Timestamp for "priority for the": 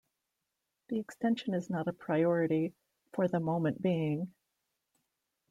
1.93-3.39